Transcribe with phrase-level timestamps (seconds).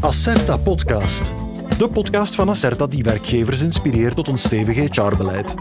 [0.00, 1.32] Acerta Podcast.
[1.78, 5.54] De podcast van Acerta die werkgevers inspireert tot een stevig HR-beleid.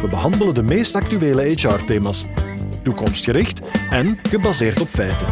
[0.00, 2.24] We behandelen de meest actuele HR-thema's,
[2.82, 3.60] toekomstgericht
[3.90, 5.26] en gebaseerd op feiten.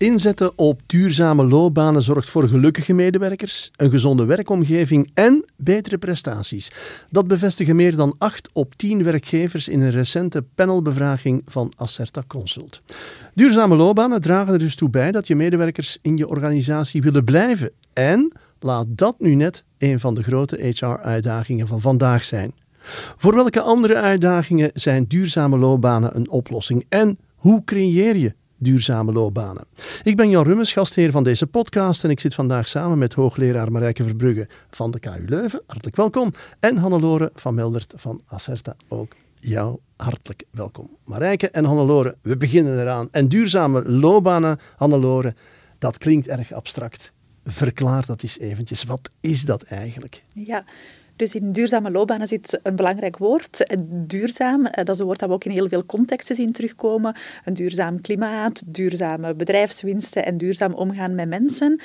[0.00, 6.72] Inzetten op duurzame loopbanen zorgt voor gelukkige medewerkers, een gezonde werkomgeving en betere prestaties.
[7.10, 12.80] Dat bevestigen meer dan 8 op 10 werkgevers in een recente panelbevraging van Acerta Consult.
[13.34, 17.72] Duurzame loopbanen dragen er dus toe bij dat je medewerkers in je organisatie willen blijven.
[17.92, 22.54] En laat dat nu net een van de grote HR-uitdagingen van vandaag zijn.
[23.16, 26.86] Voor welke andere uitdagingen zijn duurzame loopbanen een oplossing?
[26.88, 29.64] En hoe creëer je duurzame loopbanen.
[30.02, 33.72] Ik ben Jan Rummes, gastheer van deze podcast en ik zit vandaag samen met hoogleraar
[33.72, 35.62] Marijke Verbrugge van de KU Leuven.
[35.66, 36.32] Hartelijk welkom.
[36.60, 38.76] En Hannelore van Meldert van Acerta.
[38.88, 40.96] Ook jou hartelijk welkom.
[41.04, 43.08] Marijke en Hannelore, we beginnen eraan.
[43.10, 45.34] En duurzame loopbanen, Hannelore,
[45.78, 47.12] dat klinkt erg abstract.
[47.44, 48.84] Verklaar dat eens eventjes.
[48.84, 50.22] Wat is dat eigenlijk?
[50.32, 50.64] Ja,
[51.20, 53.66] dus in duurzame loopbanen zit een belangrijk woord.
[53.88, 57.16] Duurzaam, eh, dat is een woord dat we ook in heel veel contexten zien terugkomen.
[57.44, 61.80] Een duurzaam klimaat, duurzame bedrijfswinsten en duurzaam omgaan met mensen.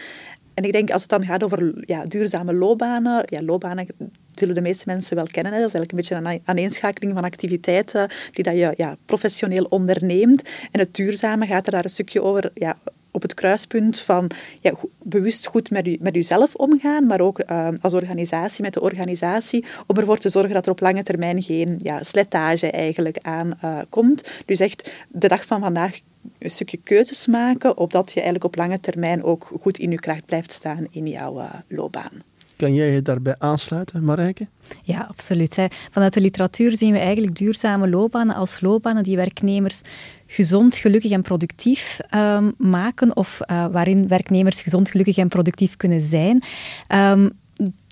[0.53, 3.87] En ik denk, als het dan gaat over ja, duurzame loopbanen, ja, loopbanen
[4.31, 5.51] zullen de meeste mensen wel kennen.
[5.51, 10.49] Dat is eigenlijk een beetje een aaneenschakeling van activiteiten die dat je ja, professioneel onderneemt.
[10.71, 12.77] En het duurzame gaat er daar een stukje over ja,
[13.15, 17.67] op het kruispunt van ja, bewust goed met, u, met uzelf omgaan, maar ook uh,
[17.81, 21.79] als organisatie met de organisatie, om ervoor te zorgen dat er op lange termijn geen
[21.83, 24.43] ja, slijtage eigenlijk aan uh, komt.
[24.45, 25.99] Dus echt de dag van vandaag
[26.39, 30.25] een stukje keuzes maken, opdat je eigenlijk op lange termijn ook goed in je kracht
[30.25, 32.34] blijft staan in jouw uh, loopbaan.
[32.55, 34.47] Kan jij je daarbij aansluiten, Marijke?
[34.83, 35.67] Ja, absoluut.
[35.91, 39.81] Vanuit de literatuur zien we eigenlijk duurzame loopbanen als loopbanen die werknemers
[40.27, 46.01] gezond, gelukkig en productief um, maken, of uh, waarin werknemers gezond, gelukkig en productief kunnen
[46.01, 46.43] zijn.
[46.87, 47.31] Um,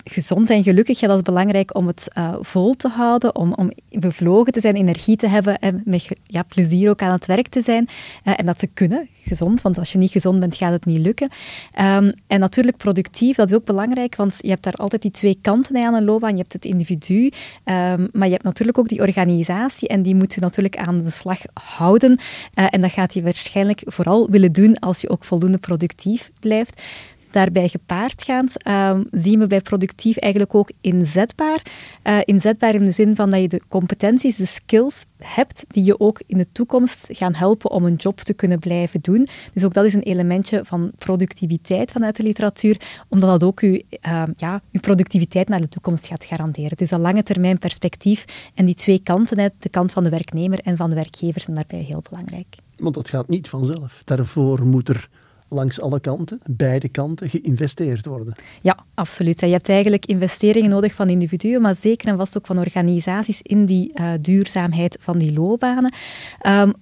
[0.03, 3.72] gezond en gelukkig, ja, dat is belangrijk om het uh, vol te houden, om, om
[3.90, 7.62] bevlogen te zijn, energie te hebben en met ja, plezier ook aan het werk te
[7.62, 7.88] zijn.
[8.24, 11.00] Uh, en dat te kunnen, gezond, want als je niet gezond bent, gaat het niet
[11.00, 11.30] lukken.
[11.81, 15.38] Um, en natuurlijk productief, dat is ook belangrijk, want je hebt daar altijd die twee
[15.41, 16.31] kanten aan een loopbaan.
[16.31, 20.34] Je hebt het individu, um, maar je hebt natuurlijk ook die organisatie en die moet
[20.34, 22.12] je natuurlijk aan de slag houden.
[22.59, 26.81] Uh, en dat gaat je waarschijnlijk vooral willen doen als je ook voldoende productief blijft.
[27.33, 31.61] Daarbij gepaardgaand uh, zien we bij productief eigenlijk ook inzetbaar.
[32.03, 35.99] Uh, inzetbaar in de zin van dat je de competenties, de skills hebt die je
[35.99, 39.27] ook in de toekomst gaan helpen om een job te kunnen blijven doen.
[39.53, 42.77] Dus ook dat is een elementje van productiviteit vanuit de literatuur,
[43.09, 46.77] omdat dat ook je, uh, ja, productiviteit naar de toekomst gaat garanderen.
[46.77, 50.77] Dus dat lange termijn perspectief en die twee kanten, de kant van de werknemer en
[50.77, 52.55] van de werkgever, zijn daarbij heel belangrijk.
[52.77, 54.01] Want dat gaat niet vanzelf.
[54.05, 55.09] Daarvoor moet er
[55.53, 58.36] langs alle kanten, beide kanten, geïnvesteerd worden.
[58.62, 59.40] Ja, absoluut.
[59.40, 63.66] Je hebt eigenlijk investeringen nodig van individuen, maar zeker en vast ook van organisaties in
[63.66, 65.94] die uh, duurzaamheid van die loopbanen.
[66.47, 66.74] Um,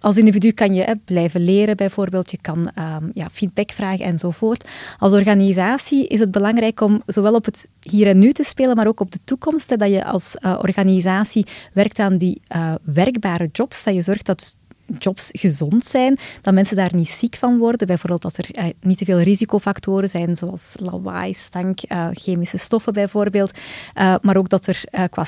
[0.00, 2.30] als individu kan je blijven leren, bijvoorbeeld.
[2.30, 4.68] Je kan um, ja, feedback vragen enzovoort.
[4.98, 8.86] Als organisatie is het belangrijk om zowel op het hier en nu te spelen, maar
[8.86, 9.78] ook op de toekomst.
[9.78, 13.84] dat je als uh, organisatie werkt aan die uh, werkbare jobs.
[13.84, 14.56] Dat je zorgt dat
[14.98, 17.86] jobs gezond zijn, dat mensen daar niet ziek van worden.
[17.86, 22.92] Bijvoorbeeld dat er eh, niet te veel risicofactoren zijn, zoals lawaai, stank, uh, chemische stoffen
[22.92, 23.50] bijvoorbeeld.
[23.94, 25.24] Uh, maar ook dat er qua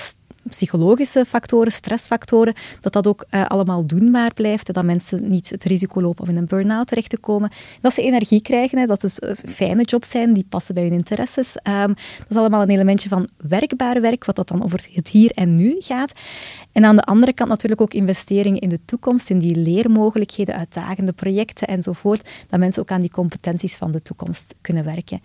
[0.49, 4.75] psychologische factoren, stressfactoren, dat dat ook uh, allemaal doenbaar blijft.
[4.75, 7.51] Dat mensen niet het risico lopen om in een burn-out terecht te komen.
[7.81, 11.57] Dat ze energie krijgen, hè, dat uh, fijne jobs zijn, die passen bij hun interesses.
[11.63, 15.31] Um, dat is allemaal een elementje van werkbaar werk, wat dat dan over het hier
[15.35, 16.13] en nu gaat.
[16.73, 21.13] En aan de andere kant natuurlijk ook investeringen in de toekomst, in die leermogelijkheden, uitdagende
[21.13, 25.21] projecten enzovoort, dat mensen ook aan die competenties van de toekomst kunnen werken.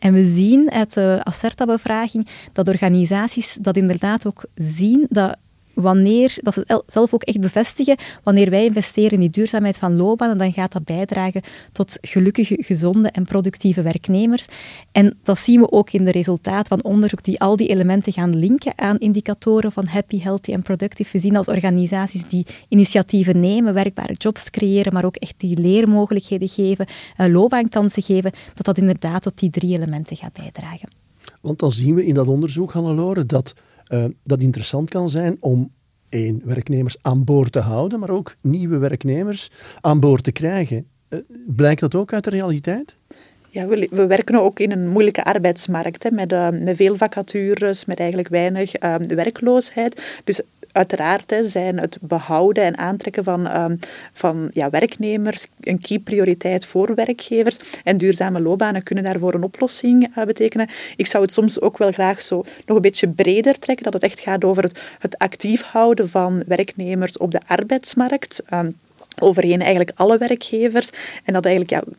[0.00, 5.36] En we zien uit de Acerta-bevraging dat organisaties dat inderdaad ook zien, dat
[5.74, 10.38] wanneer, dat ze zelf ook echt bevestigen, wanneer wij investeren in die duurzaamheid van loopbanen,
[10.38, 14.46] dan gaat dat bijdragen tot gelukkige, gezonde en productieve werknemers.
[14.92, 18.36] En dat zien we ook in de resultaten van onderzoek die al die elementen gaan
[18.36, 21.10] linken aan indicatoren van happy, healthy en productive.
[21.12, 26.48] We zien als organisaties die initiatieven nemen, werkbare jobs creëren, maar ook echt die leermogelijkheden
[26.48, 26.86] geven,
[27.20, 30.88] uh, loopbaankansen geven, dat dat inderdaad tot die drie elementen gaat bijdragen.
[31.40, 33.54] Want dan zien we in dat onderzoek, Hannelore, dat
[33.90, 35.70] uh, dat interessant kan zijn om
[36.08, 39.50] één, werknemers aan boord te houden, maar ook nieuwe werknemers
[39.80, 40.86] aan boord te krijgen.
[41.08, 42.96] Uh, blijkt dat ook uit de realiteit?
[43.50, 47.84] Ja, we, we, werken ook in een moeilijke arbeidsmarkt, hè, met, uh, met veel vacatures,
[47.84, 50.20] met eigenlijk weinig uh, werkloosheid.
[50.24, 50.42] Dus
[50.72, 53.78] uiteraard zijn het behouden en aantrekken van, um,
[54.12, 57.58] van ja, werknemers een key prioriteit voor werkgevers.
[57.84, 60.68] En duurzame loopbanen kunnen daarvoor een oplossing uh, betekenen.
[60.96, 64.02] Ik zou het soms ook wel graag zo nog een beetje breder trekken, dat het
[64.02, 68.42] echt gaat over het, het actief houden van werknemers op de arbeidsmarkt.
[68.52, 68.76] Um,
[69.20, 70.90] overheen eigenlijk alle werkgevers.
[71.24, 71.92] En dat eigenlijk ja,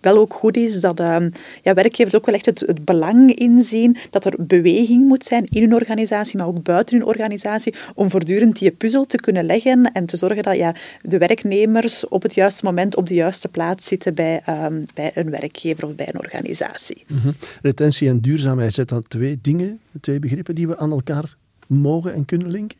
[0.00, 1.16] wel ook goed is dat uh,
[1.62, 5.74] ja, werkgevers ook wel echt het, belang inzien dat er beweging moet zijn in hun
[5.74, 10.16] organisatie, maar ook buiten hun organisatie, om voortdurend die puzzel te kunnen leggen en te
[10.16, 14.42] zorgen dat ja, de werknemers op het juiste moment op de juiste plaats zitten bij,
[14.48, 17.04] um, bij een werkgever of bij een organisatie.
[17.06, 17.34] -hmm.
[17.62, 21.36] Retentie en duurzaamheid, zijn dat twee dingen, twee begrippen die we aan elkaar
[21.66, 22.78] mogen en kunnen linken?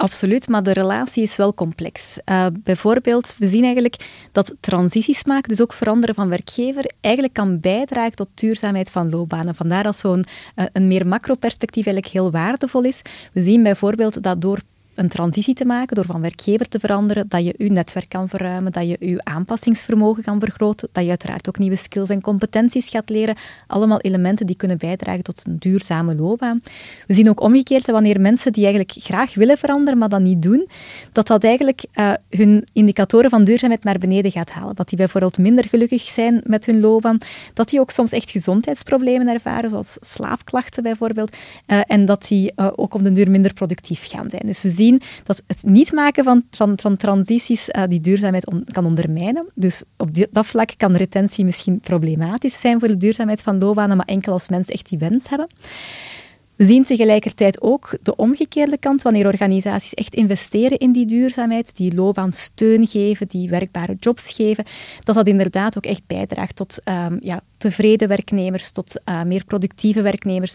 [0.00, 2.18] Absoluut, maar de relatie is wel complex.
[2.24, 7.60] Uh, bijvoorbeeld, we zien eigenlijk dat transities maken, dus ook veranderen van werkgever, eigenlijk kan
[7.60, 9.54] bijdragen tot duurzaamheid van loopbanen.
[9.54, 10.24] Vandaar dat zo'n
[10.56, 13.02] uh, een meer macro-perspectief eigenlijk heel waardevol is.
[13.32, 14.58] We zien bijvoorbeeld dat door
[15.00, 18.72] een transitie te maken door van werkgever te veranderen, dat je je netwerk kan verruimen,
[18.72, 23.08] dat je je aanpassingsvermogen kan vergroten, dat je uiteraard ook nieuwe skills en competenties gaat
[23.08, 23.34] leren.
[23.66, 26.62] Allemaal elementen die kunnen bijdragen tot een duurzame loopbaan.
[27.06, 30.68] We zien ook omgekeerd wanneer mensen die eigenlijk graag willen veranderen, maar dat niet doen,
[31.12, 34.74] dat dat eigenlijk uh, hun indicatoren van duurzaamheid naar beneden gaat halen.
[34.74, 37.18] Dat die bijvoorbeeld minder gelukkig zijn met hun loopbaan,
[37.54, 41.36] dat die ook soms echt gezondheidsproblemen ervaren, zoals slaapklachten bijvoorbeeld,
[41.66, 44.42] uh, en dat die uh, ook op den duur minder productief gaan zijn.
[44.46, 44.88] Dus we zien
[45.24, 49.46] dat het niet maken van, van, van transities uh, die duurzaamheid kan ondermijnen.
[49.54, 54.06] Dus op dat vlak kan retentie misschien problematisch zijn voor de duurzaamheid van loopbanen, maar
[54.06, 55.48] enkel als mensen echt die wens hebben.
[56.60, 61.94] We zien tegelijkertijd ook de omgekeerde kant, wanneer organisaties echt investeren in die duurzaamheid, die
[61.94, 64.64] loopbaan steun geven, die werkbare jobs geven,
[65.04, 70.02] dat dat inderdaad ook echt bijdraagt tot um, ja, tevreden werknemers, tot uh, meer productieve
[70.02, 70.54] werknemers.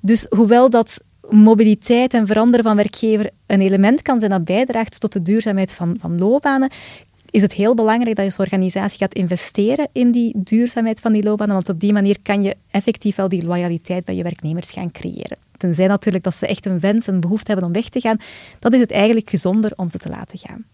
[0.00, 5.12] Dus hoewel dat mobiliteit en veranderen van werkgever een element kan zijn dat bijdraagt tot
[5.12, 6.70] de duurzaamheid van, van loopbanen,
[7.30, 11.22] is het heel belangrijk dat je als organisatie gaat investeren in die duurzaamheid van die
[11.22, 14.90] loopbanen, want op die manier kan je effectief wel die loyaliteit bij je werknemers gaan
[14.90, 15.36] creëren.
[15.56, 18.16] Tenzij natuurlijk dat ze echt een wens en behoefte hebben om weg te gaan,
[18.58, 20.64] dan is het eigenlijk gezonder om ze te laten gaan.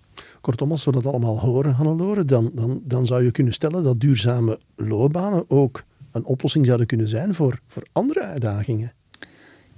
[0.40, 4.00] Kortom, als we dat allemaal horen, Hannelore, dan, dan, dan zou je kunnen stellen dat
[4.00, 8.92] duurzame loopbanen ook een oplossing zouden kunnen zijn voor, voor andere uitdagingen.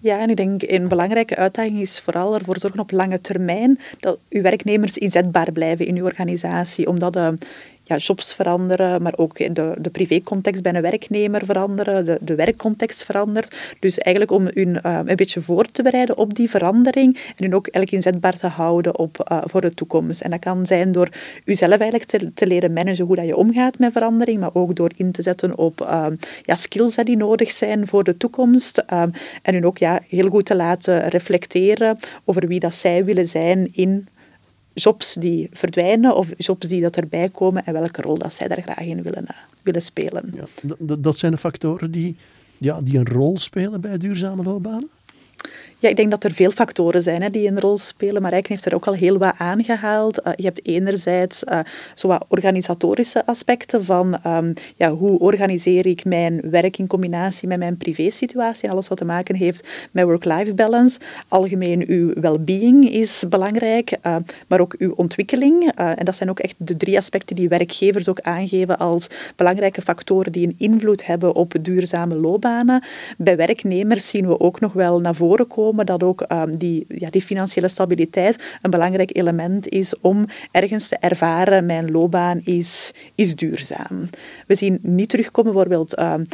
[0.02, 4.18] Ja, en ik denk een belangrijke uitdaging is vooral ervoor zorgen op lange termijn dat
[4.28, 6.88] uw werknemers inzetbaar blijven in uw organisatie.
[6.88, 7.28] Omdat uh,
[7.84, 13.04] ja, jobs veranderen, maar ook de, de privécontext bij een werknemer veranderen, de, de werkcontext
[13.04, 13.74] verandert.
[13.78, 17.54] Dus eigenlijk om u uh, een beetje voor te bereiden op die verandering en u
[17.54, 20.20] ook eigenlijk inzetbaar te houden op, uh, voor de toekomst.
[20.20, 21.08] En dat kan zijn door
[21.44, 24.90] uzelf eigenlijk te, te leren managen hoe dat je omgaat met verandering, maar ook door
[24.96, 26.06] in te zetten op uh,
[26.44, 28.84] ja, skills die nodig zijn voor de toekomst.
[29.42, 33.68] en u ook ja, heel goed te laten reflecteren over wie dat zij willen zijn
[33.72, 34.08] in
[34.74, 38.62] jobs die verdwijnen of jobs die dat erbij komen en welke rol dat zij daar
[38.62, 40.34] graag in willen, uh, willen spelen.
[40.34, 42.16] Ja, dat zijn de factoren die,
[42.58, 44.90] ja, die een rol spelen bij duurzame loopbanen?
[45.82, 48.52] Ja, ik denk dat er veel factoren zijn hè, die een rol spelen, maar Eiken
[48.52, 50.20] heeft er ook al heel wat aangehaald.
[50.26, 51.44] Uh, je hebt enerzijds
[52.04, 57.76] uh, organisatorische aspecten van um, ja, hoe organiseer ik mijn werk in combinatie met mijn
[57.76, 60.98] privésituatie alles wat te maken heeft met work-life balance.
[61.28, 64.16] Algemeen uw well-being is belangrijk, uh,
[64.48, 65.72] maar ook uw ontwikkeling.
[65.74, 69.06] en dat zijn ook echt de drie aspecten die werkgevers ook aangeven als
[69.36, 72.82] belangrijke factoren die een invloed hebben op duurzame loopbanen.
[73.18, 77.10] Bij werknemers zien we ook nog wel naar voren komen dat ook um, die, ja,
[77.10, 83.36] die financiële stabiliteit een belangrijk element is om ergens te ervaren, mijn loopbaan is, is
[83.36, 84.08] duurzaam.
[84.46, 85.98] We zien niet terugkomen bijvoorbeeld...
[85.98, 86.26] Um,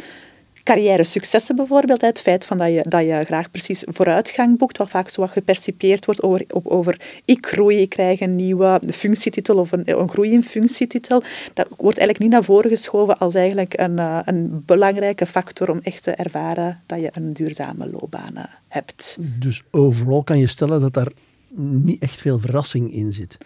[0.69, 2.01] carrière successen bijvoorbeeld.
[2.01, 5.29] Het feit van dat, je, dat je graag precies vooruitgang boekt, wat vaak zo wat
[5.31, 10.31] gepercipieerd wordt over, over ik groei, ik krijg een nieuwe functietitel of een, een groei
[10.31, 11.23] in functietitel.
[11.53, 15.79] Dat wordt eigenlijk niet naar voren geschoven als eigenlijk een, eh, een belangrijke factor om
[15.83, 19.17] echt te ervaren dat je een duurzame loopbaan eh, hebt.
[19.19, 21.11] Dus overal kan je stellen dat daar
[21.55, 23.37] niet echt veel verrassing in zit.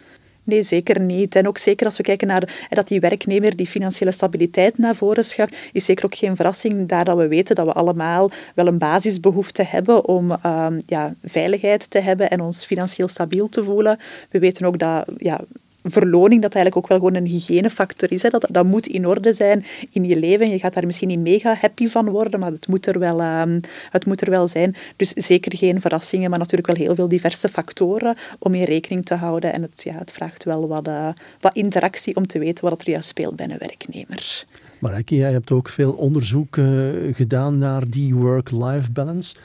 [0.43, 1.35] Nee, zeker niet.
[1.35, 5.25] En ook zeker als we kijken naar dat die werknemer die financiële stabiliteit naar voren
[5.25, 8.77] schuift, is zeker ook geen verrassing daar dat we weten dat we allemaal wel een
[8.77, 13.99] basisbehoefte hebben om um, ja, veiligheid te hebben en ons financieel stabiel te voelen.
[14.29, 15.41] We weten ook dat ja,
[15.83, 18.21] verloning dat eigenlijk ook wel gewoon een hygiënefactor is.
[18.21, 18.29] Hè.
[18.29, 20.49] Dat, dat moet in orde zijn in je leven.
[20.49, 23.59] Je gaat daar misschien niet mega happy van worden, maar het moet er wel, um,
[23.89, 24.75] het moet er wel zijn.
[24.95, 29.15] Dus zeker geen verrassingen, maar natuurlijk wel heel veel diverse factoren om in rekening te
[29.15, 29.53] houden.
[29.53, 31.09] En het, ja, het vraagt wel wat, uh,
[31.39, 34.45] wat interactie om te weten wat er juist speelt bij een werknemer.
[34.79, 39.35] Maar jij hebt ook veel onderzoek uh, gedaan naar die work-life balance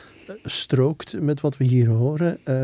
[0.44, 2.54] strookt met wat we hier horen, uh,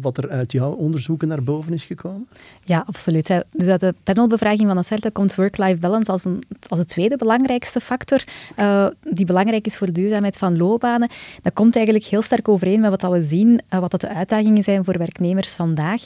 [0.00, 2.28] wat er uit jouw onderzoeken naar boven is gekomen?
[2.64, 3.44] Ja, absoluut.
[3.52, 7.80] Dus uit de panelbevraging van Acerta komt work-life balance als, een, als de tweede belangrijkste
[7.80, 8.24] factor
[8.58, 11.08] uh, die belangrijk is voor de duurzaamheid van loopbanen.
[11.42, 14.62] Dat komt eigenlijk heel sterk overeen met wat we zien, uh, wat dat de uitdagingen
[14.62, 16.02] zijn voor werknemers vandaag.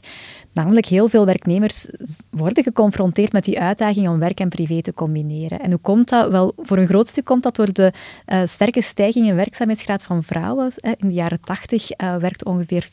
[0.52, 1.86] Namelijk, heel veel werknemers
[2.30, 5.60] worden geconfronteerd met die uitdaging om werk en privé te combineren.
[5.60, 6.30] En hoe komt dat?
[6.30, 7.92] Wel, voor een groot stuk komt dat door de
[8.44, 12.90] sterke stijging in werkzaamheidsgraad van vrouwen in de jaren 80 uh, eh, werkte ongeveer 40%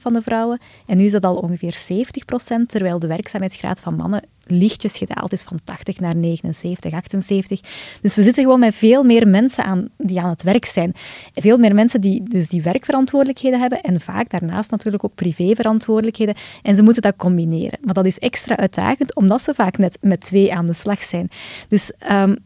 [0.00, 4.22] van de vrouwen en nu is dat al ongeveer 70%, terwijl de werkzaamheidsgraad van mannen
[4.48, 7.60] lichtjes gedaald is van 80 naar 79, 78.
[8.00, 10.92] Dus we zitten gewoon met veel meer mensen aan, die aan het werk zijn.
[11.34, 16.34] Veel meer mensen die dus die werkverantwoordelijkheden hebben en vaak daarnaast natuurlijk ook privéverantwoordelijkheden.
[16.62, 17.78] En ze moeten dat combineren.
[17.82, 21.30] Maar dat is extra uitdagend, omdat ze vaak net met twee aan de slag zijn.
[21.68, 22.36] Dus um,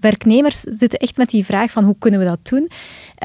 [0.00, 2.70] werknemers zitten echt met die vraag van hoe kunnen we dat doen.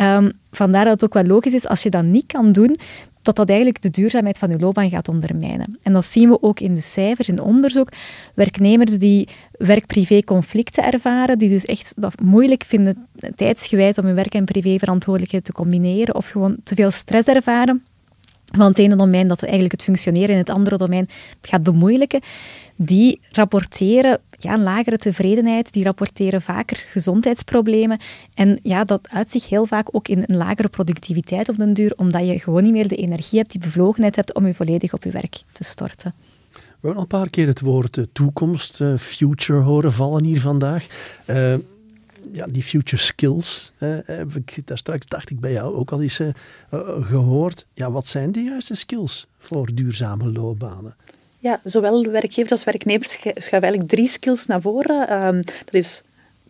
[0.02, 2.76] Um, vandaar dat het ook wel logisch is, als je dat niet kan doen,
[3.22, 5.78] dat dat eigenlijk de duurzaamheid van je loopbaan gaat ondermijnen.
[5.82, 7.90] En dat zien we ook in de cijfers, in onderzoek.
[8.34, 14.34] Werknemers die werk-privé conflicten ervaren, die dus echt dat moeilijk vinden tijdsgewijs om hun werk-
[14.34, 17.84] en privéverantwoordelijkheden te combineren of gewoon te veel stress ervaren,
[18.56, 21.08] van het ene domein dat eigenlijk het functioneren in het andere domein
[21.42, 22.22] gaat bemoeilijken,
[22.76, 28.00] die rapporteren ja, lagere tevredenheid, die rapporteren vaker gezondheidsproblemen.
[28.34, 32.28] En ja, dat uitzicht heel vaak ook in een lagere productiviteit op den duur, omdat
[32.28, 35.12] je gewoon niet meer de energie hebt, die bevlogenheid hebt om je volledig op je
[35.12, 36.14] werk te storten.
[36.52, 40.88] We hebben al een paar keer het woord toekomst, future horen vallen hier vandaag.
[41.26, 41.54] Uh,
[42.32, 43.72] ja, die future skills,
[44.06, 46.30] heb ik daar straks, dacht ik bij jou ook al eens uh,
[47.02, 47.66] gehoord.
[47.74, 50.96] Ja, wat zijn de juiste skills voor duurzame loopbanen?
[51.46, 55.26] Ja, zowel werkgevers als werknemers schuiven eigenlijk drie skills naar voren.
[55.26, 56.02] Um, dat is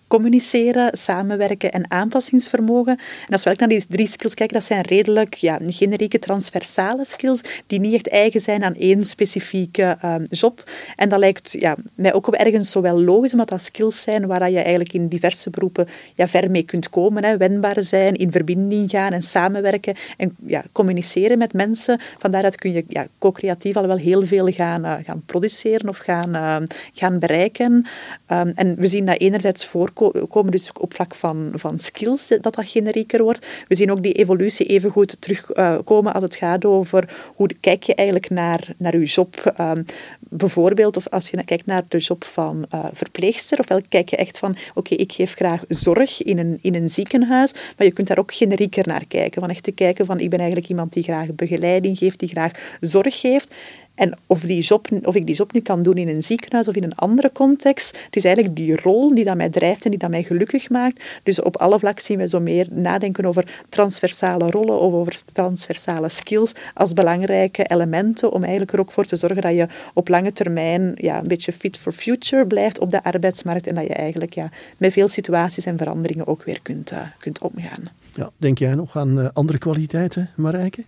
[0.07, 2.99] communiceren, samenwerken en aanpassingsvermogen.
[3.27, 7.41] En als we naar die drie skills kijken, dat zijn redelijk ja, generieke transversale skills
[7.67, 10.63] die niet echt eigen zijn aan één specifieke um, job.
[10.95, 14.51] En dat lijkt ja, mij ook ergens zo wel logisch, omdat dat skills zijn waar
[14.51, 17.23] je eigenlijk in diverse beroepen ja, ver mee kunt komen.
[17.23, 17.37] Hè.
[17.37, 21.99] Wendbaar zijn, in verbinding gaan en samenwerken en ja, communiceren met mensen.
[22.17, 26.35] Vandaar kun je ja, co-creatief al wel heel veel gaan, uh, gaan produceren of gaan,
[26.35, 26.57] uh,
[26.93, 27.85] gaan bereiken.
[28.31, 29.93] Um, en we zien dat enerzijds voor
[30.29, 33.47] komen dus op vlak van, van skills dat dat generieker wordt.
[33.67, 37.95] We zien ook die evolutie even goed terugkomen als het gaat over hoe kijk je
[37.95, 39.53] eigenlijk naar, naar je job.
[39.59, 39.85] Um,
[40.19, 44.39] bijvoorbeeld, of als je kijkt naar de job van uh, verpleegster, ofwel kijk je echt
[44.39, 48.19] van, oké, ik geef graag zorg in een, in een ziekenhuis, maar je kunt daar
[48.19, 49.41] ook generieker naar kijken.
[49.41, 52.77] Van echt te kijken van, ik ben eigenlijk iemand die graag begeleiding geeft, die graag
[52.79, 53.53] zorg geeft.
[53.95, 56.75] En of, die job, of ik die job nu kan doen in een ziekenhuis of
[56.75, 59.99] in een andere context, het is eigenlijk die rol die dat mij drijft en die
[59.99, 61.03] dat mij gelukkig maakt.
[61.23, 66.09] Dus op alle vlakken zien we zo meer nadenken over transversale rollen of over transversale
[66.09, 70.31] skills als belangrijke elementen om eigenlijk er ook voor te zorgen dat je op lange
[70.31, 74.33] termijn ja, een beetje fit for future blijft op de arbeidsmarkt en dat je eigenlijk
[74.33, 77.83] ja, met veel situaties en veranderingen ook weer kunt, uh, kunt omgaan.
[78.13, 80.83] Ja, denk jij nog aan uh, andere kwaliteiten, Marijke?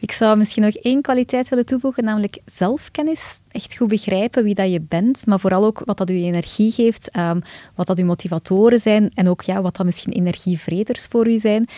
[0.00, 3.40] Ik zou misschien nog één kwaliteit willen toevoegen, namelijk zelfkennis.
[3.50, 7.16] Echt goed begrijpen wie dat je bent, maar vooral ook wat dat je energie geeft,
[7.16, 7.42] um,
[7.74, 11.68] wat dat je motivatoren zijn en ook ja, wat dat misschien energievreders voor u zijn.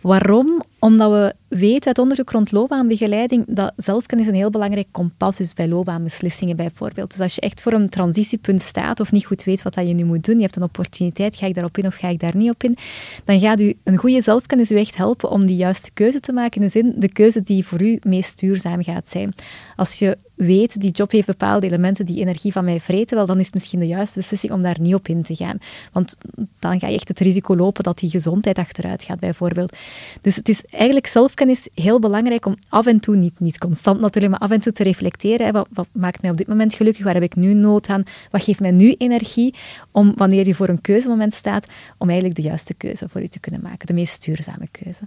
[0.00, 0.62] Waarom?
[0.80, 5.68] Omdat we weten uit onderzoek rond loopbaanbegeleiding dat zelfkennis een heel belangrijk kompas is bij
[5.68, 7.10] loopbaanbeslissingen bijvoorbeeld.
[7.10, 9.94] Dus als je echt voor een transitiepunt staat of niet goed weet wat dat je
[9.94, 12.36] nu moet doen, je hebt een opportuniteit, ga ik daarop in of ga ik daar
[12.36, 12.76] niet op in,
[13.24, 16.60] dan gaat u een goede zelfkennis u echt helpen om die juiste keuze te maken,
[16.60, 19.32] in de zin de keuze die voor u meest duurzaam gaat zijn.
[19.76, 23.38] Als je weet, die job heeft bepaalde elementen die energie van mij vreten, wel, dan
[23.38, 25.58] is het misschien de juiste beslissing om daar niet op in te gaan.
[25.92, 26.16] Want
[26.58, 29.76] dan ga je echt het risico lopen dat die gezondheid achteruit gaat, bijvoorbeeld.
[30.20, 34.32] Dus het is eigenlijk zelfkennis heel belangrijk om af en toe, niet, niet constant natuurlijk,
[34.32, 35.52] maar af en toe te reflecteren.
[35.52, 37.04] Wat, wat, maakt mij op dit moment gelukkig?
[37.04, 38.02] Waar heb ik nu nood aan?
[38.30, 39.54] Wat geeft mij nu energie
[39.90, 41.66] om, wanneer je voor een keuzemoment staat,
[41.98, 45.02] om eigenlijk de juiste keuze voor je te kunnen maken, de meest duurzame keuze.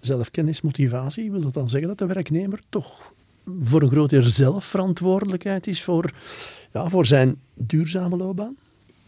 [0.00, 3.12] Zelfkennis, motivatie, wil dat dan zeggen dat de werknemer toch
[3.60, 6.12] voor een groot deel zelfverantwoordelijkheid is voor,
[6.72, 8.56] ja, voor zijn duurzame loopbaan?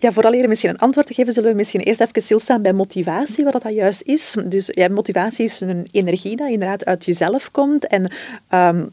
[0.01, 2.73] Ja, vooral hier misschien een antwoord te geven, zullen we misschien eerst even stilstaan bij
[2.73, 4.37] motivatie, wat dat juist is.
[4.47, 8.13] Dus ja, motivatie is een energie die inderdaad uit jezelf komt en
[8.55, 8.91] um,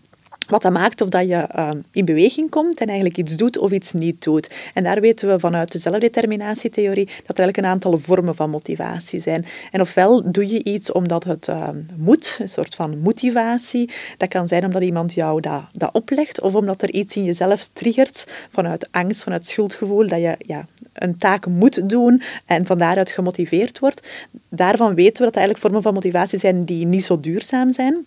[0.48, 3.72] wat dat maakt of dat je uh, in beweging komt en eigenlijk iets doet of
[3.72, 4.50] iets niet doet.
[4.74, 9.22] En daar weten we vanuit de zelfdeterminatietheorie dat er eigenlijk een aantal vormen van motivatie
[9.22, 9.46] zijn.
[9.72, 13.92] En ofwel doe je iets omdat het uh, moet, een soort van motivatie.
[14.18, 17.68] Dat kan zijn omdat iemand jou dat, dat oplegt of omdat er iets in jezelf
[17.68, 23.12] triggert vanuit angst, vanuit schuldgevoel, dat je ja, een taak moet doen en van daaruit
[23.12, 24.08] gemotiveerd wordt.
[24.50, 28.06] Daarvan weten we dat er eigenlijk vormen van motivatie zijn die niet zo duurzaam zijn.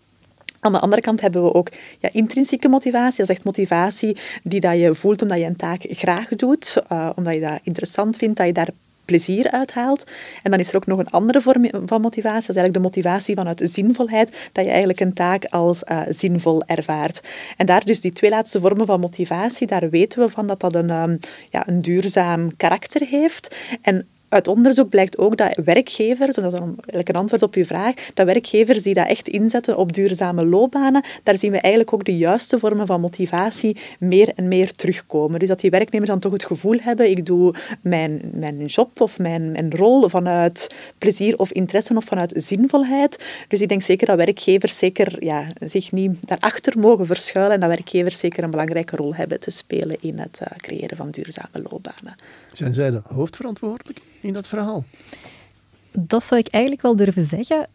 [0.61, 3.19] Aan de andere kant hebben we ook ja, intrinsieke motivatie.
[3.19, 7.11] Dat is echt motivatie die dat je voelt omdat je een taak graag doet, uh,
[7.14, 8.71] omdat je dat interessant vindt, dat je daar
[9.05, 10.05] plezier uithaalt.
[10.43, 12.47] En dan is er ook nog een andere vorm van motivatie.
[12.47, 16.62] Dat is eigenlijk de motivatie vanuit zinvolheid, dat je eigenlijk een taak als uh, zinvol
[16.67, 17.21] ervaart.
[17.57, 20.75] En daar dus die twee laatste vormen van motivatie, daar weten we van dat dat
[20.75, 21.19] een, um,
[21.50, 23.57] ja, een duurzaam karakter heeft.
[23.83, 27.65] En uit onderzoek blijkt ook dat werkgevers, en dat is dan een antwoord op uw
[27.65, 32.05] vraag, dat werkgevers die dat echt inzetten op duurzame loopbanen, daar zien we eigenlijk ook
[32.05, 35.39] de juiste vormen van motivatie meer en meer terugkomen.
[35.39, 39.19] Dus dat die werknemers dan toch het gevoel hebben, ik doe mijn, mijn job of
[39.19, 43.25] mijn, mijn rol vanuit plezier of interesse of vanuit zinvolheid.
[43.49, 47.69] Dus ik denk zeker dat werkgevers zeker ja, zich niet daarachter mogen verschuilen en dat
[47.69, 52.17] werkgevers zeker een belangrijke rol hebben te spelen in het uh, creëren van duurzame loopbanen.
[52.52, 54.85] Zijn zij de hoofdverantwoordelijke in dat verhaal?
[55.92, 57.69] Dat zou ik eigenlijk wel durven zeggen.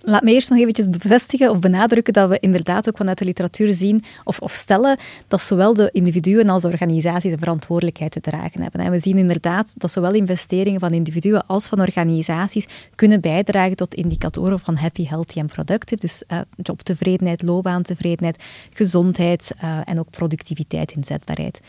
[0.00, 3.72] Laat me eerst nog eventjes bevestigen of benadrukken dat we inderdaad ook vanuit de literatuur
[3.72, 8.62] zien of, of stellen dat zowel de individuen als de organisaties een verantwoordelijkheid te dragen
[8.62, 8.80] hebben.
[8.80, 13.94] En we zien inderdaad dat zowel investeringen van individuen als van organisaties kunnen bijdragen tot
[13.94, 16.00] indicatoren van happy, healthy en productive.
[16.00, 21.60] Dus uh, jobtevredenheid, loopbaantevredenheid, gezondheid uh, en ook productiviteit, inzetbaarheid.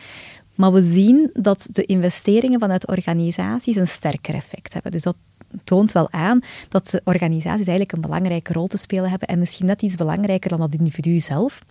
[0.55, 4.91] Maar we zien dat de investeringen vanuit organisaties een sterker effect hebben.
[4.91, 5.15] Dus dat
[5.63, 9.65] toont wel aan dat de organisaties eigenlijk een belangrijke rol te spelen hebben en misschien
[9.65, 11.61] net iets belangrijker dan dat individu zelf.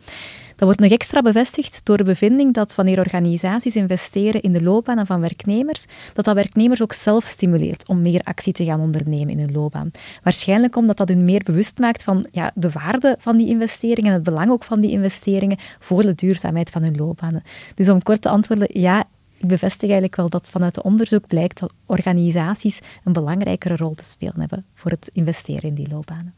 [0.57, 5.07] Dat wordt nog extra bevestigd door de bevinding dat wanneer organisaties investeren in de loopbanen
[5.07, 9.39] van werknemers, dat dat werknemers ook zelf stimuleert om meer actie te gaan ondernemen in
[9.39, 9.91] hun loopbaan.
[10.23, 14.17] Waarschijnlijk omdat dat hun meer bewust maakt van ja, de waarde van die investeringen en
[14.17, 17.43] het belang ook van die investeringen voor de duurzaamheid van hun loopbanen.
[17.75, 19.05] Dus om kort te antwoorden, ja,
[19.45, 24.05] ik bevestig eigenlijk wel dat vanuit het onderzoek blijkt dat organisaties een belangrijkere rol te
[24.05, 26.35] spelen hebben voor het investeren in die loopbanen.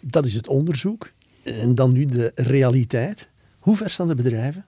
[0.00, 1.10] Dat is het onderzoek.
[1.42, 3.28] En dan nu de realiteit.
[3.58, 4.64] Hoe ver staan de bedrijven?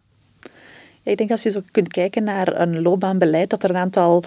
[1.03, 4.25] Ja, ik denk als je zo kunt kijken naar een loopbaanbeleid, dat er een aantal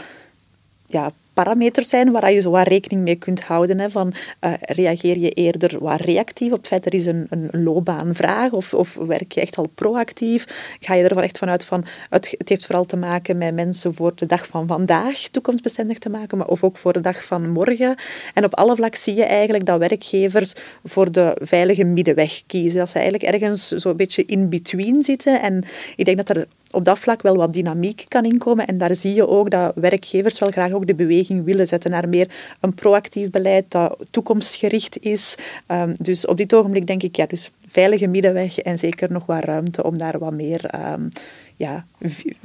[0.85, 3.79] ja, parameters zijn waar je zo wat rekening mee kunt houden.
[3.79, 7.27] Hè, van, uh, reageer je eerder wat reactief op het feit dat er is een,
[7.29, 10.75] een loopbaanvraag of, of werk je echt al proactief?
[10.79, 14.11] Ga je er echt vanuit van het, het heeft vooral te maken met mensen voor
[14.15, 17.95] de dag van vandaag toekomstbestendig te maken, maar of ook voor de dag van morgen.
[18.33, 22.79] En op alle vlakken zie je eigenlijk dat werkgevers voor de veilige middenweg kiezen.
[22.79, 25.41] Dat ze eigenlijk ergens zo'n beetje in between zitten.
[25.41, 25.63] En
[25.95, 28.67] ik denk dat er op dat vlak wel wat dynamiek kan inkomen.
[28.67, 32.09] En daar zie je ook dat werkgevers wel graag ook de beweging willen zetten naar
[32.09, 35.35] meer een proactief beleid dat toekomstgericht is.
[35.67, 39.43] Um, dus op dit ogenblik denk ik, ja, dus veilige middenweg en zeker nog wat
[39.43, 41.09] ruimte om daar wat meer um,
[41.55, 41.85] ja,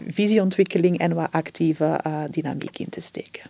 [0.06, 3.42] visieontwikkeling en wat actieve uh, dynamiek in te steken.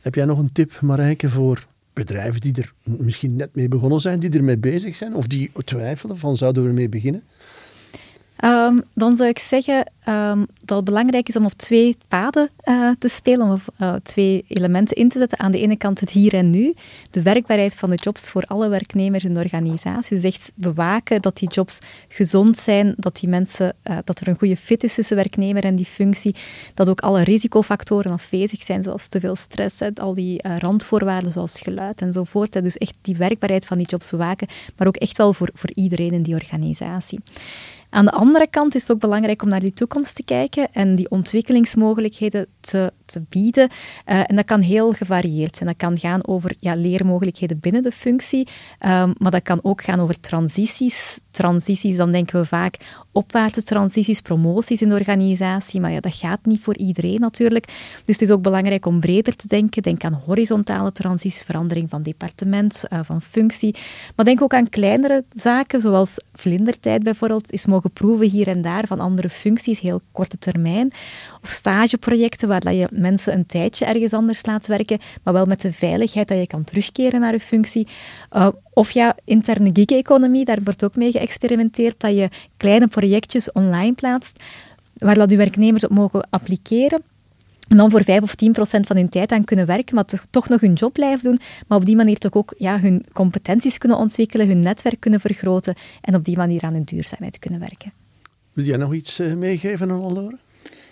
[0.00, 4.18] Heb jij nog een tip, Marijke, voor bedrijven die er misschien net mee begonnen zijn,
[4.18, 7.22] die ermee bezig zijn of die twijfelen van zouden we ermee beginnen?
[8.44, 12.90] Um, dan zou ik zeggen um, dat het belangrijk is om op twee paden uh,
[12.98, 15.38] te spelen, om uh, twee elementen in te zetten.
[15.38, 16.74] Aan de ene kant het hier en nu,
[17.10, 20.14] de werkbaarheid van de jobs voor alle werknemers in de organisatie.
[20.20, 24.38] Dus echt bewaken dat die jobs gezond zijn, dat die mensen, uh, dat er een
[24.38, 26.34] goede fit is tussen werknemer en die functie,
[26.74, 32.00] dat ook alle risicofactoren afwezig zijn, zoals te veel stress, al die randvoorwaarden zoals geluid
[32.00, 32.62] enzovoort.
[32.62, 36.12] Dus echt die werkbaarheid van die jobs bewaken, maar ook echt wel voor, voor iedereen
[36.12, 37.20] in die organisatie.
[37.90, 40.94] Aan de andere kant is het ook belangrijk om naar die toekomst te kijken en
[40.94, 43.68] die ontwikkelingsmogelijkheden te, te bieden.
[44.06, 45.68] Uh, en dat kan heel gevarieerd zijn.
[45.68, 48.48] Dat kan gaan over ja, leermogelijkheden binnen de functie,
[48.86, 51.20] um, maar dat kan ook gaan over transities.
[51.38, 52.76] Transities, dan denken we vaak
[53.12, 57.66] opwaartse transities, promoties in de organisatie, maar ja, dat gaat niet voor iedereen natuurlijk.
[58.04, 59.82] Dus het is ook belangrijk om breder te denken.
[59.82, 63.76] Denk aan horizontale transities, verandering van departement, uh, van functie.
[64.16, 68.86] Maar denk ook aan kleinere zaken, zoals vlindertijd bijvoorbeeld, is mogen proeven hier en daar
[68.86, 70.92] van andere functies, heel korte termijn.
[71.42, 75.72] Of stageprojecten waar je mensen een tijdje ergens anders laat werken, maar wel met de
[75.72, 77.86] veiligheid dat je kan terugkeren naar je functie.
[78.32, 81.27] Uh, of ja, interne gig-economie, daar wordt ook mee geëxperimenteerd,
[82.00, 84.42] dat je kleine projectjes online plaatst,
[84.94, 87.02] waar dat je werknemers op mogen appliceren.
[87.68, 90.24] En dan voor 5 of 10 procent van hun tijd aan kunnen werken, maar toch,
[90.30, 91.38] toch nog hun job blijven doen.
[91.66, 95.74] Maar op die manier toch ook ja, hun competenties kunnen ontwikkelen, hun netwerk kunnen vergroten
[96.00, 97.92] en op die manier aan hun duurzaamheid kunnen werken.
[98.52, 100.38] Wil jij nog iets uh, meegeven aan?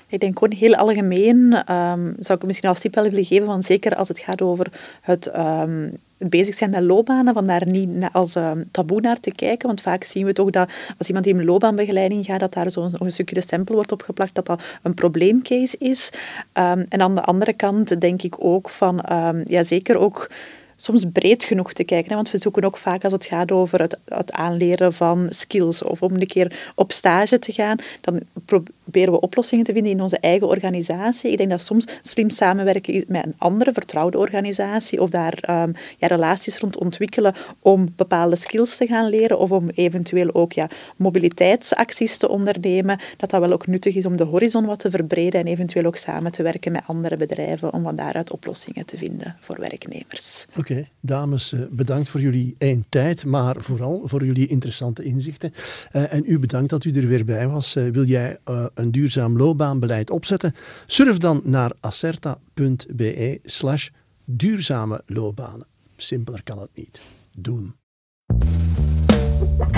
[0.08, 3.64] Ik denk gewoon heel algemeen um, zou ik misschien als tip wel willen geven, want
[3.64, 8.34] zeker als het gaat over het um, bezig zijn met loopbanen, van daar niet als
[8.34, 9.66] um, taboe naar te kijken.
[9.66, 13.12] Want vaak zien we toch dat als iemand in loopbaanbegeleiding gaat, dat daar zo'n een
[13.12, 16.10] stukje de stempel wordt opgeplakt, dat dat een probleemcase is.
[16.52, 19.02] en aan de andere kant denk ik ook van,
[19.44, 20.28] ja zeker ook
[20.76, 22.14] soms breed genoeg te kijken.
[22.14, 26.02] Want we zoeken ook vaak als het gaat over het, het aanleren van skills of
[26.02, 30.18] om een keer op stage te gaan, dan proberen we oplossingen te vinden in onze
[30.18, 31.30] eigen organisatie.
[31.30, 36.06] Ik denk dat soms slim samenwerken met een andere vertrouwde organisatie of daar um, ja,
[36.06, 42.16] relaties rond ontwikkelen om bepaalde skills te gaan leren of om eventueel ook ja, mobiliteitsacties
[42.16, 45.46] te ondernemen, dat dat wel ook nuttig is om de horizon wat te verbreden en
[45.46, 49.60] eventueel ook samen te werken met andere bedrijven om van daaruit oplossingen te vinden voor
[49.60, 50.46] werknemers.
[50.70, 55.52] Oké, dames, eh, bedankt voor jullie één tijd, maar vooral voor jullie interessante inzichten.
[55.92, 57.76] Uh, en u bedankt dat u er weer bij was.
[57.76, 58.38] Uh, wil jij
[58.74, 60.54] een duurzaam loopbaanbeleid opzetten?
[60.86, 63.88] Surf dan naar acerta.be slash
[64.24, 65.66] duurzame loopbanen.
[65.96, 67.00] Simpeler kan het niet.
[67.36, 67.74] Doen.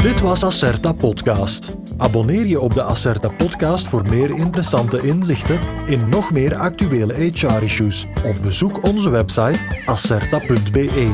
[0.02, 1.72] Dit was Acerta Podcast.
[1.96, 8.06] Abonneer je op de Acerta Podcast voor meer interessante inzichten in nog meer actuele HR-issues
[8.24, 11.11] of bezoek onze website acerta.be.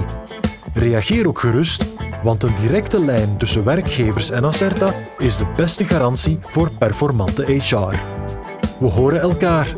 [0.75, 1.85] Reageer ook gerust,
[2.23, 7.95] want een directe lijn tussen werkgevers en Acerta is de beste garantie voor performante HR.
[8.79, 9.77] We horen elkaar.